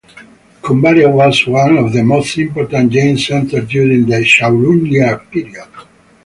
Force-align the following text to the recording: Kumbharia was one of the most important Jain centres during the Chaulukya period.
Kumbharia 0.63 1.13
was 1.13 1.45
one 1.45 1.77
of 1.77 1.93
the 1.93 2.01
most 2.03 2.35
important 2.39 2.91
Jain 2.91 3.15
centres 3.19 3.69
during 3.69 4.07
the 4.07 4.23
Chaulukya 4.25 5.29
period. 5.29 5.69